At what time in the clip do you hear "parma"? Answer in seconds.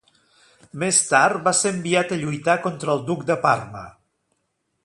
3.49-3.89